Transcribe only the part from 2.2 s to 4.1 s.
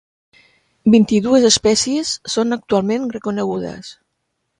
són actualment reconegudes.